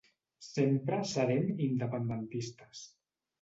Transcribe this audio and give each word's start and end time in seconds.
Sempre 0.45 0.99
serem 1.11 1.43
independentistes. 1.67 2.83